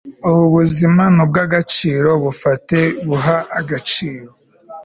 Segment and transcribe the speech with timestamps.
[0.29, 2.09] ubu buzima ni ubw'agaciro..
[2.23, 4.29] bufate, buha agaciro